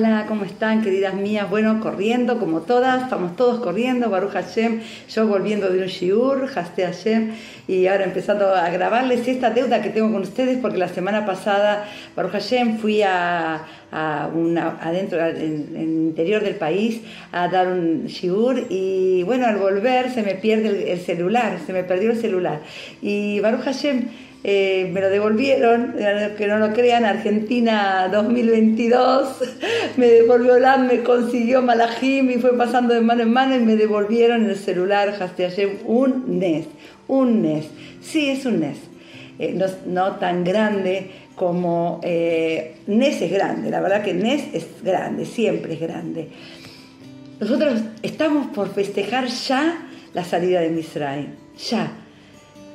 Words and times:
Hola, 0.00 0.24
¿cómo 0.26 0.46
están, 0.46 0.80
queridas 0.80 1.12
mías? 1.12 1.50
Bueno, 1.50 1.78
corriendo 1.78 2.38
como 2.38 2.62
todas, 2.62 3.02
estamos 3.02 3.36
todos 3.36 3.60
corriendo, 3.60 4.08
Baruch 4.08 4.32
Hashem, 4.32 4.80
yo 5.10 5.26
volviendo 5.26 5.68
de 5.68 5.82
un 5.82 5.88
shiur, 5.88 6.48
Haste 6.56 6.86
Hashem, 6.86 7.32
y 7.68 7.86
ahora 7.86 8.04
empezando 8.04 8.54
a 8.54 8.70
grabarles 8.70 9.28
esta 9.28 9.50
deuda 9.50 9.82
que 9.82 9.90
tengo 9.90 10.10
con 10.10 10.22
ustedes, 10.22 10.56
porque 10.56 10.78
la 10.78 10.88
semana 10.88 11.26
pasada, 11.26 11.86
Baruch 12.16 12.32
Hashem, 12.32 12.78
fui 12.78 13.02
a, 13.02 13.66
una, 14.34 14.78
adentro, 14.80 15.20
en, 15.20 15.68
el 15.76 15.82
interior 15.82 16.42
del 16.42 16.54
país, 16.54 17.02
a 17.30 17.48
dar 17.48 17.68
un 17.68 18.06
shiur, 18.06 18.68
y 18.70 19.22
bueno, 19.24 19.44
al 19.44 19.58
volver 19.58 20.10
se 20.10 20.22
me 20.22 20.34
pierde 20.34 20.68
el, 20.68 20.76
el 20.88 21.00
celular, 21.00 21.58
se 21.66 21.74
me 21.74 21.84
perdió 21.84 22.12
el 22.12 22.16
celular. 22.16 22.60
Y 23.02 23.38
Baruch 23.40 23.64
Hashem, 23.64 24.08
eh, 24.42 24.88
me 24.90 25.02
lo 25.02 25.10
devolvieron, 25.10 25.94
que 26.38 26.46
no 26.46 26.58
lo 26.58 26.72
crean, 26.72 27.04
Argentina 27.04 28.08
2022, 28.10 29.36
me 29.98 30.06
devolvió 30.06 30.58
LAN, 30.58 30.86
me 30.86 31.02
consiguió 31.02 31.60
Malajim 31.60 32.30
y 32.30 32.34
fue 32.34 32.56
pasando 32.56 32.94
de 32.94 33.02
mano 33.02 33.22
en 33.22 33.32
mano 33.32 33.54
y 33.54 33.58
me 33.58 33.76
devolvieron 33.76 34.48
el 34.48 34.56
celular 34.56 35.12
Hashtag 35.12 35.80
un 35.84 36.38
NES, 36.38 36.66
un 37.06 37.42
NES, 37.42 37.66
sí 38.00 38.30
es 38.30 38.46
un 38.46 38.60
NES, 38.60 38.78
eh, 39.38 39.58
no, 39.86 40.12
tan 40.16 40.42
grande 40.42 41.10
como 41.34 42.00
eh, 42.02 42.76
NES 42.86 43.20
es 43.20 43.32
grande, 43.32 43.70
la 43.70 43.80
verdad 43.80 44.02
que 44.02 44.14
NES 44.14 44.54
es 44.54 44.66
grande, 44.82 45.26
siempre 45.26 45.74
es 45.74 45.80
grande. 45.80 46.28
Nosotros 47.40 47.80
estamos 48.02 48.46
por 48.54 48.72
festejar 48.72 49.26
ya 49.26 49.86
la 50.14 50.24
salida 50.24 50.60
de 50.60 50.70
Misraim, 50.70 51.34
ya 51.58 51.92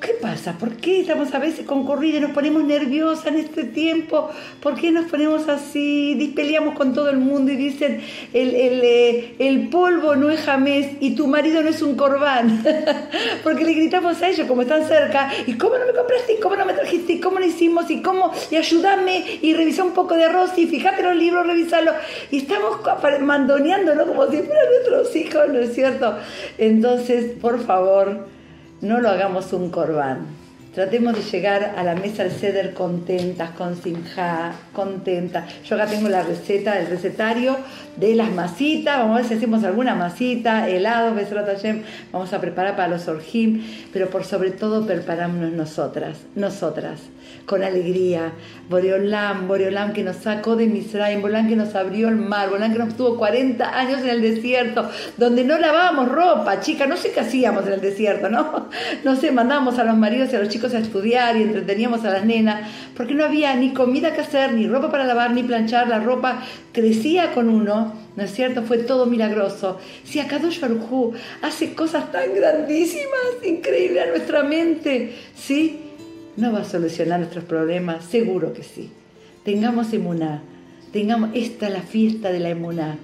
¿Qué 0.06 0.14
pasa? 0.14 0.54
¿Por 0.60 0.76
qué 0.76 1.00
estamos 1.00 1.34
a 1.34 1.40
veces 1.40 1.66
con 1.66 1.84
corrida 1.84 2.18
y 2.20 2.22
nos 2.22 2.30
ponemos 2.30 2.64
nerviosas 2.64 3.26
en 3.26 3.38
este 3.38 3.64
tiempo? 3.64 4.30
¿Por 4.62 4.76
qué 4.76 4.92
nos 4.92 5.06
ponemos 5.06 5.50
así? 5.50 6.14
Dispeleamos 6.14 6.76
con 6.76 6.94
todo 6.94 7.10
el 7.10 7.18
mundo 7.18 7.52
y 7.52 7.56
dicen, 7.56 8.02
el, 8.32 8.54
el, 8.54 8.82
eh, 8.84 9.36
el 9.40 9.68
polvo 9.70 10.16
no 10.16 10.30
es 10.30 10.42
jamés 10.42 10.92
y 11.00 11.16
tu 11.16 11.26
marido 11.26 11.64
no 11.64 11.70
es 11.70 11.82
un 11.82 11.96
corbán. 11.96 12.64
Porque 13.44 13.66
le 13.66 13.74
gritamos 13.74 14.22
a 14.22 14.30
ellos 14.30 14.48
como 14.48 14.62
están 14.62 14.88
cerca, 14.88 15.32
¿y 15.48 15.54
cómo 15.54 15.76
no 15.76 15.88
me 15.88 15.94
compraste? 15.94 16.34
¿Y 16.34 16.40
cómo 16.40 16.56
no 16.56 16.66
me 16.68 16.74
trajiste? 16.74 17.14
¿Y 17.14 17.20
cómo 17.20 17.40
lo 17.40 17.46
hicimos? 17.48 17.90
¿Y 17.90 18.04
cómo? 18.04 18.32
Y 18.52 18.58
ayúdame 18.58 19.40
y 19.42 19.56
revisa 19.56 19.84
un 19.84 19.94
poco 19.94 20.14
de 20.14 20.26
arroz 20.26 20.52
y 20.56 20.68
fíjate 20.68 21.02
los 21.02 21.16
libros, 21.16 21.48
revisalo. 21.48 21.94
Y 22.30 22.38
estamos 22.38 22.78
mandoneando, 23.22 23.96
¿no? 23.96 24.06
Como 24.06 24.30
si 24.30 24.38
fueran 24.38 24.66
nuestros 24.70 25.16
hijos, 25.16 25.50
¿no 25.50 25.58
es 25.58 25.74
cierto? 25.74 26.16
Entonces, 26.60 27.34
por 27.42 27.60
favor 27.66 28.35
no 28.86 29.02
lo 29.02 29.10
hagamos 29.10 29.52
un 29.52 29.72
corbán. 29.72 30.45
Tratemos 30.76 31.14
de 31.14 31.22
llegar 31.22 31.74
a 31.78 31.84
la 31.84 31.96
mesa 31.96 32.24
del 32.24 32.34
ceder 32.34 32.74
contentas, 32.74 33.52
con 33.52 33.82
sinja, 33.82 34.52
contentas. 34.74 35.46
Yo 35.64 35.76
acá 35.78 35.86
tengo 35.88 36.10
la 36.10 36.22
receta, 36.22 36.78
el 36.78 36.88
recetario 36.88 37.56
de 37.96 38.14
las 38.14 38.30
masitas. 38.30 39.00
Vamos 39.00 39.16
a 39.16 39.20
ver 39.22 39.30
si 39.30 39.34
hacemos 39.36 39.64
alguna 39.64 39.96
masita, 39.96 40.68
helado, 40.68 41.16
vamos 42.12 42.34
a 42.34 42.42
preparar 42.42 42.76
para 42.76 42.90
los 42.90 43.08
orjim, 43.08 43.64
pero 43.94 44.10
por 44.10 44.26
sobre 44.26 44.52
todo 44.52 44.86
preparamos 44.86 45.50
nosotras, 45.54 46.18
nosotras 46.36 47.00
con 47.46 47.64
alegría. 47.64 48.34
Boreolam, 48.70 49.48
Boreolam 49.48 49.94
que 49.94 50.04
nos 50.04 50.18
sacó 50.18 50.56
de 50.56 50.66
Misraim, 50.66 51.22
Boreolam 51.22 51.48
que 51.48 51.56
nos 51.56 51.76
abrió 51.76 52.10
el 52.10 52.16
mar, 52.16 52.50
Boreolam 52.50 52.74
que 52.74 52.80
nos 52.80 52.96
tuvo 52.96 53.18
40 53.18 53.78
años 53.78 54.02
en 54.02 54.10
el 54.10 54.22
desierto, 54.22 54.90
donde 55.18 55.44
no 55.44 55.58
lavábamos 55.60 56.10
ropa, 56.10 56.60
chica, 56.62 56.88
no 56.88 56.98
sé 56.98 57.12
qué 57.12 57.20
hacíamos 57.20 57.68
en 57.68 57.74
el 57.74 57.82
desierto, 57.82 58.30
¿no? 58.30 58.70
No 59.04 59.16
sé, 59.16 59.32
mandábamos 59.32 59.78
a 59.78 59.84
los 59.84 59.96
maridos 59.96 60.34
y 60.34 60.36
a 60.36 60.40
los 60.40 60.50
chicos 60.50 60.65
a 60.74 60.80
estudiar 60.80 61.38
y 61.38 61.44
entreteníamos 61.44 62.04
a 62.04 62.12
las 62.12 62.26
nenas, 62.26 62.70
porque 62.96 63.14
no 63.14 63.24
había 63.24 63.56
ni 63.56 63.74
comida 63.74 64.14
que 64.14 64.22
hacer, 64.22 64.54
ni 64.54 64.68
ropa 64.68 64.92
para 64.92 65.06
lavar, 65.06 65.32
ni 65.32 65.44
planchar, 65.44 65.88
la 65.88 66.00
ropa 66.00 66.42
crecía 66.72 67.34
con 67.34 67.50
uno, 67.50 67.94
¿no 68.16 68.24
es 68.24 68.34
cierto? 68.34 68.64
Fue 68.64 68.80
todo 68.80 69.06
milagroso. 69.06 69.80
Si 70.04 70.20
Akadosh 70.20 70.60
Baruj 70.60 71.14
hace 71.42 71.74
cosas 71.74 72.12
tan 72.12 72.34
grandísimas, 72.34 73.46
increíbles 73.46 74.04
a 74.04 74.10
nuestra 74.10 74.44
mente, 74.44 75.14
¿sí? 75.36 75.82
no 76.38 76.52
va 76.52 76.60
a 76.60 76.66
solucionar 76.66 77.20
nuestros 77.20 77.46
problemas, 77.46 78.06
seguro 78.06 78.54
que 78.54 78.64
sí. 78.64 78.90
Tengamos 79.44 79.94
emuná, 79.94 80.42
tengamos, 80.92 81.30
esta 81.34 81.68
es 81.68 81.74
la 81.74 81.82
fiesta 81.82 82.32
de 82.32 82.40
la 82.40 82.50
emuná, 82.50 82.98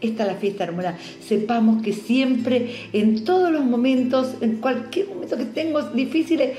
esta 0.00 0.22
es 0.22 0.28
la 0.28 0.36
fiesta 0.36 0.64
emuná. 0.64 0.96
Sepamos 1.26 1.82
que 1.82 1.92
siempre, 1.92 2.74
en 2.92 3.24
todos 3.24 3.50
los 3.50 3.64
momentos, 3.64 4.34
en 4.40 4.56
cualquier 4.56 5.08
momento 5.08 5.36
que 5.36 5.44
tengo 5.44 5.82
difíciles, 5.82 6.56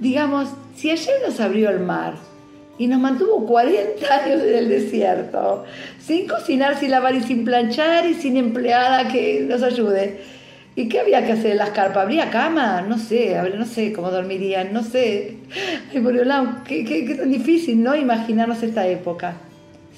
digamos, 0.00 0.48
si 0.76 0.90
ayer 0.90 1.14
nos 1.26 1.40
abrió 1.40 1.70
el 1.70 1.80
mar 1.80 2.14
y 2.78 2.86
nos 2.86 3.00
mantuvo 3.00 3.46
40 3.46 4.14
años 4.14 4.42
en 4.42 4.54
el 4.54 4.68
desierto, 4.68 5.64
sin 5.98 6.28
cocinar, 6.28 6.78
sin 6.78 6.90
lavar 6.90 7.14
y 7.14 7.22
sin 7.22 7.44
planchar 7.44 8.06
y 8.06 8.14
sin 8.14 8.36
empleada 8.36 9.08
que 9.08 9.46
nos 9.48 9.62
ayude 9.62 10.38
¿Y 10.78 10.88
qué 10.88 11.00
había 11.00 11.26
que 11.26 11.32
hacer 11.32 11.50
en 11.50 11.56
las 11.56 11.70
carpas? 11.70 12.04
¿Habría 12.04 12.30
cama? 12.30 12.82
No 12.82 12.98
sé, 12.98 13.36
no 13.56 13.66
sé 13.66 13.92
cómo 13.92 14.12
dormirían, 14.12 14.72
no 14.72 14.84
sé. 14.84 15.38
Ay, 15.92 16.00
por 16.00 16.14
lado, 16.24 16.62
qué, 16.64 16.84
qué, 16.84 17.16
tan 17.16 17.32
difícil, 17.32 17.82
¿no? 17.82 17.96
Imaginarnos 17.96 18.62
esta 18.62 18.86
época. 18.86 19.34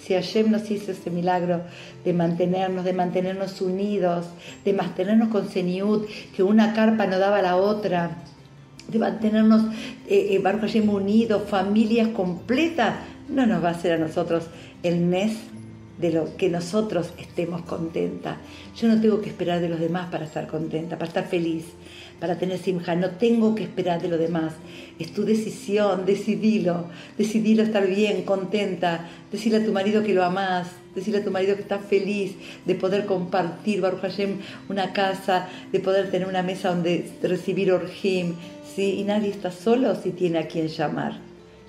Si 0.00 0.14
Hashem 0.14 0.50
nos 0.50 0.70
hizo 0.70 0.92
ese 0.92 1.10
milagro 1.10 1.60
de 2.02 2.14
mantenernos, 2.14 2.86
de 2.86 2.94
mantenernos 2.94 3.60
unidos, 3.60 4.24
de 4.64 4.72
mantenernos 4.72 5.28
con 5.28 5.50
Seniut, 5.50 6.08
que 6.34 6.42
una 6.42 6.72
carpa 6.72 7.06
no 7.06 7.18
daba 7.18 7.40
a 7.40 7.42
la 7.42 7.56
otra, 7.56 8.12
de 8.88 8.98
mantenernos, 8.98 9.62
eh, 10.08 10.38
eh 10.42 10.94
unidos, 10.94 11.42
familias 11.48 12.08
completas, 12.08 12.96
no 13.28 13.46
nos 13.46 13.62
va 13.62 13.68
a 13.68 13.72
hacer 13.72 13.92
a 13.92 13.98
nosotros 13.98 14.46
el 14.82 15.00
mes 15.00 15.38
de 16.00 16.12
lo 16.12 16.36
que 16.36 16.48
nosotros 16.48 17.10
estemos 17.18 17.62
contentas. 17.62 18.38
Yo 18.76 18.88
no 18.88 19.00
tengo 19.00 19.20
que 19.20 19.28
esperar 19.28 19.60
de 19.60 19.68
los 19.68 19.80
demás 19.80 20.08
para 20.10 20.24
estar 20.24 20.46
contenta, 20.46 20.96
para 20.96 21.08
estar 21.08 21.28
feliz, 21.28 21.64
para 22.18 22.38
tener 22.38 22.58
simja. 22.58 22.94
No 22.94 23.10
tengo 23.10 23.54
que 23.54 23.64
esperar 23.64 24.00
de 24.00 24.08
los 24.08 24.18
demás. 24.18 24.54
Es 24.98 25.12
tu 25.12 25.24
decisión, 25.24 26.06
decidilo. 26.06 26.86
Decidilo 27.18 27.62
estar 27.62 27.86
bien, 27.86 28.22
contenta. 28.22 29.08
Decirle 29.30 29.58
a 29.58 29.64
tu 29.64 29.72
marido 29.72 30.02
que 30.02 30.14
lo 30.14 30.24
amas. 30.24 30.68
Decirle 30.94 31.20
a 31.20 31.24
tu 31.24 31.30
marido 31.30 31.54
que 31.54 31.62
estás 31.62 31.84
feliz 31.84 32.34
de 32.64 32.74
poder 32.74 33.04
compartir, 33.04 33.80
Baruch 33.80 34.00
Hashem, 34.00 34.38
una 34.68 34.92
casa, 34.92 35.48
de 35.70 35.78
poder 35.80 36.10
tener 36.10 36.26
una 36.26 36.42
mesa 36.42 36.70
donde 36.70 37.10
recibir 37.22 37.72
orjim. 37.72 38.34
¿sí? 38.74 38.96
Y 38.98 39.04
nadie 39.04 39.30
está 39.30 39.50
solo 39.50 39.94
si 39.94 40.10
tiene 40.10 40.38
a 40.38 40.48
quien 40.48 40.68
llamar. 40.68 41.18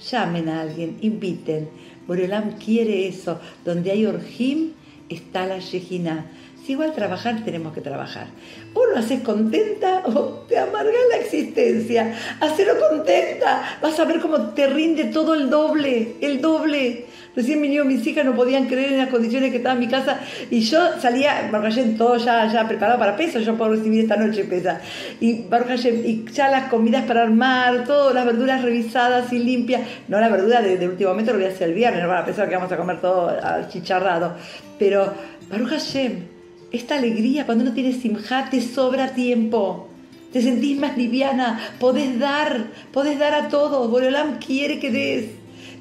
Llamen 0.10 0.50
a 0.50 0.62
alguien, 0.62 0.98
inviten 1.02 1.70
Boreolam 2.12 2.58
quiere 2.58 3.08
eso. 3.08 3.40
Donde 3.64 3.90
hay 3.90 4.06
orjim, 4.06 4.72
está 5.08 5.46
la 5.46 5.60
Shejina. 5.60 6.26
Si 6.66 6.74
igual 6.74 6.94
trabajar, 6.94 7.44
tenemos 7.44 7.74
que 7.74 7.82
trabajar. 7.82 8.28
O 8.74 8.86
lo 8.86 8.98
haces 8.98 9.22
contenta 9.22 10.04
o 10.06 10.46
te 10.48 10.60
amarga 10.60 10.92
la 11.10 11.18
existencia. 11.18 12.14
Hacerlo 12.40 12.74
contenta, 12.90 13.78
vas 13.82 14.00
a 14.00 14.06
ver 14.06 14.20
cómo 14.20 14.50
te 14.50 14.68
rinde 14.68 15.06
todo 15.06 15.34
el 15.34 15.50
doble, 15.50 16.16
el 16.22 16.40
doble. 16.40 17.06
Recién 17.36 17.62
vinieron 17.62 17.88
mis 17.88 18.06
hijas, 18.06 18.26
no 18.26 18.36
podían 18.36 18.68
creer 18.68 18.92
en 18.92 18.98
las 18.98 19.08
condiciones 19.08 19.52
que 19.52 19.58
estaba 19.58 19.74
en 19.74 19.80
mi 19.80 19.88
casa. 19.88 20.20
Y 20.50 20.60
yo 20.60 21.00
salía, 21.00 21.50
Baruch 21.50 21.98
todo 21.98 22.18
ya, 22.18 22.52
ya 22.52 22.68
preparado 22.68 23.00
para 23.00 23.16
peso, 23.16 23.40
yo 23.40 23.56
puedo 23.56 23.72
recibir 23.72 24.02
esta 24.02 24.18
noche 24.18 24.44
pesa. 24.44 24.82
Y 25.22 25.44
Baruch 25.44 25.86
y 25.86 26.26
ya 26.32 26.50
las 26.50 26.70
comidas 26.70 27.06
para 27.06 27.24
armar, 27.24 27.86
todas 27.86 28.14
las 28.14 28.26
verduras 28.26 28.62
revisadas 28.62 29.32
y 29.32 29.40
limpias. 29.40 29.82
No 30.10 30.20
la 30.20 30.28
verdura 30.28 30.62
del 30.62 30.90
último 30.90 31.12
momento 31.12 31.32
lo 31.32 31.40
voy 31.40 31.48
a 31.48 31.52
hacer 31.52 31.70
el 31.70 31.74
viernes, 31.74 32.04
no 32.04 32.10
van 32.10 32.20
a 32.20 32.26
pensar 32.26 32.50
que 32.50 32.56
vamos 32.56 32.72
a 32.72 32.78
comer 32.78 33.00
todo 33.00 33.34
chicharrado. 33.70 34.36
Pero 34.78 35.14
Baruch 35.50 35.70
Hashem, 35.70 36.41
esta 36.72 36.96
alegría 36.96 37.46
cuando 37.46 37.64
uno 37.64 37.74
tiene 37.74 37.94
simja 37.94 38.50
te 38.50 38.62
sobra 38.62 39.14
tiempo. 39.14 39.88
Te 40.32 40.42
sentís 40.42 40.80
más 40.80 40.98
liviana, 40.98 41.60
podés 41.80 42.18
dar, 42.18 42.68
podés 42.94 43.20
dar 43.20 43.34
a 43.34 43.50
todos. 43.50 43.90
Boreolam 43.92 44.40
quiere 44.40 44.80
que 44.80 44.90
des 44.90 45.26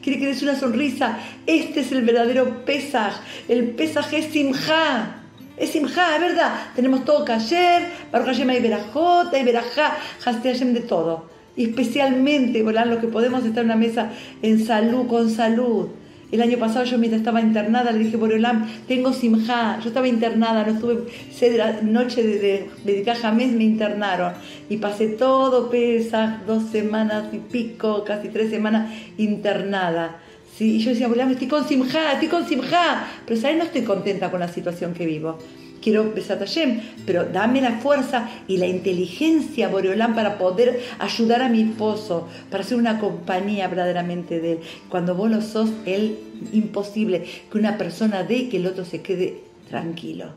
quiere 0.03 0.19
que 0.19 0.27
des 0.27 0.43
una 0.43 0.57
sonrisa. 0.57 1.19
Este 1.47 1.81
es 1.81 1.93
el 1.93 2.03
verdadero 2.03 2.65
Pesaj. 2.65 3.13
El 3.49 3.71
Pesaj 3.71 4.13
es 4.15 4.27
Simja. 4.27 5.17
Es 5.57 5.71
Simja, 5.71 6.17
es 6.17 6.21
verdad. 6.21 6.55
Tenemos 6.75 7.05
todo 7.05 7.25
Kasher, 7.25 7.83
Baruch 8.11 8.29
Hashem 8.29 8.51
hay 8.51 8.61
Berajot, 8.61 9.33
hay 9.33 9.45
Berajá, 9.45 9.97
Hashem 10.25 10.75
de 10.75 10.81
todo. 10.81 11.29
Y 11.55 11.65
especialmente, 11.65 12.63
¿verdad? 12.63 12.87
Los 12.87 12.99
que 12.99 13.09
podemos 13.09 13.45
estar 13.45 13.63
en 13.63 13.67
una 13.67 13.77
mesa 13.77 14.11
en 14.43 14.65
salud, 14.65 15.07
con 15.07 15.31
salud. 15.31 15.89
El 16.33 16.43
año 16.43 16.59
pasado 16.59 16.85
yo 16.85 16.97
mientras 16.97 17.21
estaba 17.21 17.41
internada 17.41 17.91
le 17.91 18.05
dije, 18.05 18.17
Boreolam, 18.17 18.69
tengo 18.87 19.13
simja. 19.13 19.81
Yo 19.81 19.89
estaba 19.89 20.07
internada, 20.07 20.65
no 20.65 20.73
estuve, 20.73 21.83
noche 21.83 22.23
de, 22.23 22.69
de, 22.85 23.33
mes 23.35 23.53
me 23.53 23.65
internaron. 23.65 24.35
Y 24.69 24.77
pasé 24.77 25.09
todo 25.09 25.71
pesa, 25.71 26.43
dos 26.47 26.71
semanas 26.71 27.25
y 27.33 27.39
pico, 27.39 28.05
casi 28.05 28.29
tres 28.29 28.51
semanas 28.51 28.93
internada. 29.19 30.19
¿sí? 30.57 30.77
Y 30.77 30.79
yo 30.79 30.91
decía, 30.91 31.09
Boreolam, 31.09 31.33
estoy 31.33 31.49
con 31.49 31.67
simja, 31.67 32.13
estoy 32.13 32.29
con 32.29 32.47
simja. 32.47 33.09
Pero 33.27 33.41
¿sabes? 33.41 33.59
No 33.59 33.65
estoy 33.65 33.83
contenta 33.83 34.31
con 34.31 34.39
la 34.41 34.49
situación 34.49 34.95
que 34.95 35.07
vivo. 35.07 35.39
Quiero 35.81 36.13
Besat 36.15 36.41
Hashem, 36.41 36.81
pero 37.07 37.25
dame 37.25 37.61
la 37.61 37.79
fuerza 37.79 38.29
y 38.47 38.59
la 38.59 38.67
inteligencia, 38.67 39.69
Boreolán, 39.69 40.15
para 40.15 40.39
poder 40.39 40.81
ayudar 40.99 41.43
a 41.43 41.49
mi 41.49 41.63
esposo, 41.63 42.29
para 42.51 42.65
ser 42.65 42.79
una 42.79 42.99
compañía 42.99 43.69
verdaderamente 43.69 44.41
de 44.41 44.53
él. 44.53 44.59
Cuando 44.89 45.15
vos 45.15 45.31
lo 45.31 45.41
sos, 45.41 45.71
él, 45.87 46.19
imposible 46.53 47.25
que 47.51 47.59
una 47.59 47.79
persona 47.79 48.23
dé 48.23 48.37
y 48.37 48.49
que 48.49 48.59
el 48.59 48.67
otro 48.67 48.85
se 48.85 49.03
quede 49.03 49.43
tranquilo. 49.69 50.33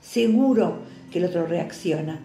Seguro 0.00 0.78
que 1.10 1.18
el 1.18 1.26
otro 1.26 1.46
reacciona. 1.46 2.20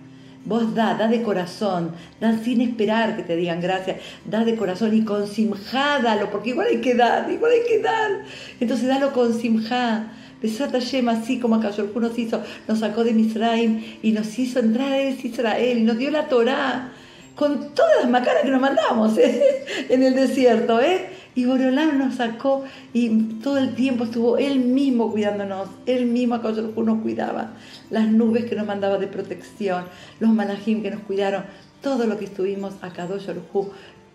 Vos 0.46 0.76
da, 0.76 0.94
da 0.94 1.08
de 1.08 1.24
corazón, 1.24 1.92
da 2.22 2.38
sin 2.38 2.62
esperar 2.62 3.16
que 3.16 3.24
te 3.24 3.36
digan 3.36 3.62
gracias, 3.62 3.98
da 4.26 4.46
de 4.46 4.56
corazón 4.56 4.96
y 4.96 5.04
con 5.04 5.28
simjá 5.28 6.00
dalo, 6.00 6.30
porque 6.30 6.52
igual 6.52 6.68
hay 6.70 6.82
que 6.82 6.94
dar, 6.94 7.30
igual 7.32 7.52
hay 7.52 7.68
que 7.68 7.82
dar. 7.82 8.12
Entonces 8.60 8.88
dalo 8.88 9.12
con 9.12 9.34
simjá. 9.34 10.12
Besat 10.46 10.72
Hashem, 10.74 11.10
así 11.10 11.40
como 11.40 11.56
Akayorku 11.56 12.00
nos 12.00 12.18
hizo, 12.20 12.40
nos 12.68 12.80
sacó 12.80 13.04
de 13.04 13.14
Misraim 13.14 13.84
y 14.04 14.12
nos 14.12 14.38
hizo 14.38 14.60
entrar 14.60 14.94
en 14.94 15.18
Israel 15.24 15.84
nos 15.84 15.98
dio 15.98 16.12
la 16.12 16.28
Torá 16.28 16.92
con 17.34 17.74
todas 17.74 18.02
las 18.02 18.10
macaras 18.12 18.44
que 18.44 18.52
nos 18.52 18.62
mandamos 18.62 19.18
¿eh? 19.18 19.66
en 19.90 20.04
el 20.04 20.14
desierto. 20.14 20.80
¿eh? 20.80 21.10
Y 21.34 21.46
Boreolam 21.46 21.98
nos 21.98 22.16
sacó 22.16 22.64
y 22.94 23.10
todo 23.42 23.58
el 23.58 23.74
tiempo 23.74 24.04
estuvo 24.04 24.38
él 24.38 24.60
mismo 24.60 25.12
cuidándonos, 25.12 25.68
él 25.88 26.06
mismo 26.06 26.36
Akayorku 26.36 26.84
nos 26.84 27.02
cuidaba. 27.02 27.54
Las 27.90 28.08
nubes 28.08 28.46
que 28.46 28.56
nos 28.56 28.68
mandaba 28.68 29.00
de 29.00 29.08
protección, 29.08 29.86
los 30.20 30.30
malajim 30.30 30.84
que 30.84 30.92
nos 30.92 31.02
cuidaron, 31.02 31.44
todo 31.82 32.06
lo 32.06 32.20
que 32.20 32.26
estuvimos 32.26 32.76
a 32.82 32.94
Kadosh 32.94 33.30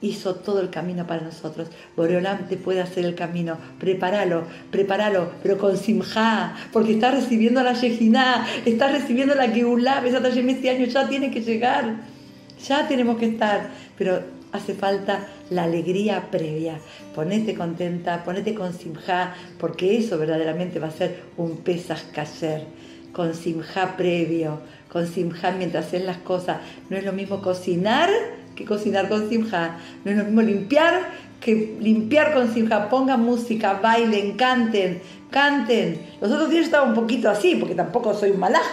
hizo 0.02 0.34
todo 0.36 0.60
el 0.60 0.70
camino 0.70 1.06
para 1.06 1.22
nosotros. 1.22 1.68
Boreolam 1.96 2.48
te 2.48 2.56
puede 2.56 2.80
hacer 2.80 3.04
el 3.04 3.14
camino. 3.14 3.58
Prepáralo, 3.78 4.44
prepáralo, 4.70 5.30
pero 5.42 5.58
con 5.58 5.76
simja, 5.76 6.54
porque 6.72 6.92
estás 6.92 7.14
recibiendo 7.14 7.62
la 7.62 7.74
Yejiná, 7.74 8.46
estás 8.64 8.92
recibiendo 8.92 9.34
la 9.34 9.48
Geulah. 9.48 10.02
Este 10.06 10.70
año 10.70 10.86
ya 10.86 11.08
tiene 11.08 11.30
que 11.30 11.42
llegar, 11.42 11.96
ya 12.66 12.88
tenemos 12.88 13.18
que 13.18 13.26
estar, 13.26 13.70
pero 13.96 14.20
hace 14.52 14.74
falta 14.74 15.28
la 15.50 15.64
alegría 15.64 16.30
previa. 16.30 16.78
Ponete 17.14 17.54
contenta, 17.54 18.24
ponete 18.24 18.54
con 18.54 18.72
simja, 18.72 19.34
porque 19.58 19.98
eso 19.98 20.18
verdaderamente 20.18 20.78
va 20.78 20.88
a 20.88 20.92
ser 20.92 21.22
un 21.36 21.58
pesas 21.58 22.04
cayer, 22.12 22.64
con 23.12 23.34
simja 23.34 23.96
previo, 23.96 24.60
con 24.88 25.06
simja 25.06 25.52
mientras 25.52 25.86
haces 25.86 26.04
las 26.04 26.18
cosas. 26.18 26.58
No 26.88 26.96
es 26.96 27.04
lo 27.04 27.12
mismo 27.12 27.42
cocinar 27.42 28.10
que 28.60 28.66
cocinar 28.66 29.08
con 29.08 29.28
simja. 29.28 29.78
No 30.04 30.10
es 30.10 30.16
lo 30.16 30.24
mismo 30.24 30.42
limpiar 30.42 31.00
que 31.40 31.76
limpiar 31.80 32.34
con 32.34 32.52
simja. 32.52 32.88
Pongan 32.88 33.22
música, 33.22 33.80
bailen, 33.82 34.36
canten, 34.36 35.00
canten. 35.30 36.00
Los 36.20 36.30
otros 36.30 36.50
días 36.50 36.66
estaba 36.66 36.84
un 36.84 36.94
poquito 36.94 37.30
así, 37.30 37.56
porque 37.56 37.74
tampoco 37.74 38.12
soy 38.14 38.30
un 38.30 38.40
malaj. 38.40 38.66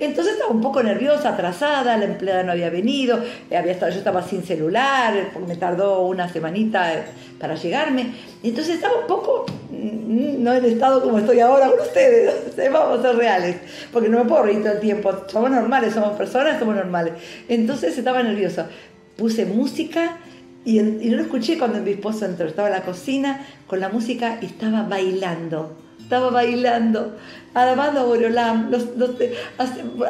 Entonces 0.00 0.34
estaba 0.34 0.50
un 0.50 0.62
poco 0.62 0.82
nerviosa, 0.82 1.30
atrasada, 1.30 1.96
la 1.96 2.04
empleada 2.06 2.42
no 2.42 2.52
había 2.52 2.70
venido, 2.70 3.22
eh, 3.50 3.56
había 3.56 3.72
estado, 3.72 3.92
yo 3.92 3.98
estaba 3.98 4.22
sin 4.22 4.42
celular, 4.42 5.30
porque 5.32 5.48
me 5.48 5.56
tardó 5.56 6.06
una 6.06 6.32
semanita 6.32 6.94
eh, 6.94 7.04
para 7.38 7.54
llegarme. 7.54 8.12
Entonces 8.42 8.76
estaba 8.76 9.00
un 9.00 9.06
poco, 9.06 9.44
mm, 9.70 10.42
no 10.42 10.54
en 10.54 10.64
estado 10.64 11.02
como 11.02 11.18
estoy 11.18 11.40
ahora 11.40 11.68
con 11.68 11.80
ustedes, 11.80 12.56
vamos 12.72 13.00
a 13.00 13.02
ser 13.02 13.16
reales, 13.16 13.56
porque 13.92 14.08
no 14.08 14.18
me 14.18 14.24
puedo 14.24 14.44
reír 14.44 14.62
todo 14.62 14.72
el 14.72 14.80
tiempo. 14.80 15.12
Somos 15.28 15.50
normales, 15.50 15.92
somos 15.92 16.16
personas, 16.16 16.58
somos 16.58 16.74
normales. 16.74 17.12
Entonces 17.48 17.96
estaba 17.98 18.22
nerviosa 18.22 18.68
puse 19.16 19.46
música 19.46 20.18
y, 20.64 20.78
no 20.80 21.16
lo 21.16 21.22
escuché 21.22 21.58
cuando 21.58 21.80
mi 21.80 21.90
esposo 21.90 22.24
entró, 22.24 22.46
estaba 22.46 22.68
en 22.68 22.74
la 22.74 22.82
cocina 22.82 23.46
con 23.66 23.80
la 23.80 23.90
música 23.90 24.38
y 24.40 24.46
estaba 24.46 24.82
bailando, 24.82 25.76
estaba 26.00 26.30
bailando, 26.30 27.16
alabando 27.52 28.00
a 28.00 28.04
Borolam, 28.04 28.70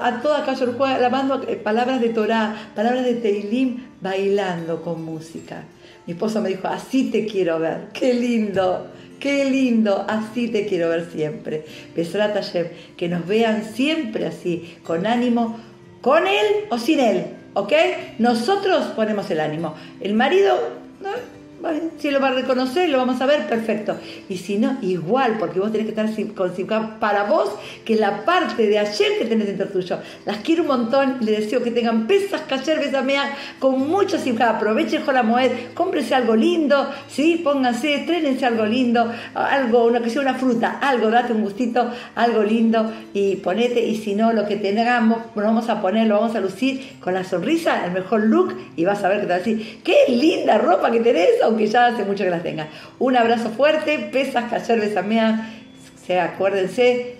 a 0.00 0.20
toda 0.22 0.44
Cayorjua, 0.44 0.94
alabando 0.94 1.42
eh, 1.48 1.56
palabras 1.56 2.00
de 2.00 2.10
Torah, 2.10 2.54
palabras 2.74 3.04
de 3.04 3.14
Teilim, 3.14 3.84
bailando 4.00 4.80
con 4.82 5.04
música. 5.04 5.64
Mi 6.06 6.12
esposo 6.12 6.40
me 6.40 6.50
dijo, 6.50 6.68
así 6.68 7.10
te 7.10 7.26
quiero 7.26 7.58
ver, 7.58 7.88
qué 7.92 8.14
lindo, 8.14 8.86
qué 9.18 9.46
lindo, 9.46 10.04
así 10.06 10.48
te 10.48 10.66
quiero 10.66 10.88
ver 10.90 11.10
siempre. 11.10 11.64
Besrat 11.96 12.34
Hashem, 12.34 12.68
que 12.96 13.08
nos 13.08 13.26
vean 13.26 13.64
siempre 13.64 14.26
así, 14.26 14.76
con 14.84 15.04
ánimo, 15.04 15.56
con 16.00 16.28
él 16.28 16.66
o 16.70 16.78
sin 16.78 17.00
él 17.00 17.24
¿ok? 17.54 17.72
Nosotros 18.18 18.86
ponemos 18.94 19.30
el 19.30 19.40
ánimo. 19.40 19.74
El 20.00 20.14
marido, 20.14 20.58
si 21.98 22.10
lo 22.10 22.20
va 22.20 22.28
a 22.28 22.32
reconocer, 22.32 22.88
lo 22.88 22.98
vamos 22.98 23.20
a 23.20 23.26
ver, 23.26 23.46
perfecto. 23.46 23.96
Y 24.28 24.36
si 24.38 24.58
no, 24.58 24.78
igual, 24.82 25.36
porque 25.38 25.60
vos 25.60 25.72
tenés 25.72 25.86
que 25.86 26.00
estar 26.00 26.34
con 26.34 26.52
para 27.00 27.24
vos, 27.24 27.50
que 27.84 27.96
la 27.96 28.24
parte 28.24 28.66
de 28.66 28.78
ayer 28.78 29.18
que 29.18 29.24
tenés 29.24 29.46
dentro 29.46 29.68
tuyo. 29.68 29.98
Las 30.24 30.38
quiero 30.38 30.62
un 30.62 30.68
montón 30.68 31.16
les 31.20 31.40
deseo 31.40 31.62
que 31.62 31.70
tengan 31.70 32.06
pesas, 32.06 32.42
cayer, 32.42 32.78
besamea, 32.78 33.36
con 33.58 33.88
mucho 33.88 34.18
simca. 34.18 34.50
Aprovechen 34.50 35.02
la 35.06 35.22
Moed, 35.22 35.50
cómprense 35.74 36.14
algo 36.14 36.34
lindo, 36.34 36.90
¿sí? 37.08 37.40
Pónganse, 37.42 38.04
trénense 38.06 38.46
algo 38.46 38.66
lindo, 38.66 39.10
algo, 39.34 39.84
una 39.84 40.00
que 40.00 40.10
sea 40.10 40.22
una 40.22 40.34
fruta, 40.34 40.78
algo, 40.80 41.10
date 41.10 41.32
un 41.32 41.42
gustito, 41.42 41.90
algo 42.14 42.42
lindo 42.42 42.92
y 43.12 43.36
ponete. 43.36 43.80
Y 43.80 43.96
si 43.96 44.14
no, 44.14 44.32
lo 44.32 44.46
que 44.46 44.56
tengamos, 44.56 45.18
lo 45.34 45.42
vamos 45.42 45.68
a 45.68 45.80
poner, 45.80 46.06
lo 46.06 46.20
vamos 46.20 46.34
a 46.36 46.40
lucir 46.40 46.98
con 47.00 47.14
la 47.14 47.24
sonrisa, 47.24 47.84
el 47.84 47.92
mejor 47.92 48.22
look 48.22 48.54
y 48.76 48.84
vas 48.84 49.02
a 49.04 49.08
ver 49.08 49.20
que 49.20 49.26
te 49.26 49.28
va 49.28 49.34
a 49.36 49.38
decir, 49.38 49.80
qué 49.84 49.96
linda 50.08 50.58
ropa 50.58 50.90
que 50.90 51.00
tenés, 51.00 51.30
que 51.56 51.66
ya 51.66 51.86
hace 51.86 52.04
mucho 52.04 52.24
que 52.24 52.30
las 52.30 52.42
tenga. 52.42 52.68
Un 52.98 53.16
abrazo 53.16 53.50
fuerte, 53.50 54.10
pesas, 54.12 54.50
cayer, 54.50 54.92
samea, 54.92 55.50
se 56.06 56.20
acuérdense, 56.20 57.16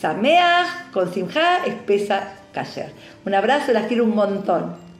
samea 0.00 0.88
con 0.92 1.12
simja 1.12 1.64
es 1.66 1.74
pesa 1.74 2.34
cayer. 2.52 2.92
Un 3.24 3.34
abrazo, 3.34 3.72
las 3.72 3.86
quiero 3.86 4.04
un 4.04 4.14
montón. 4.14 4.91